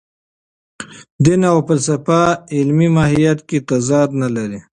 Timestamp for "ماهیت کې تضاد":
2.95-4.09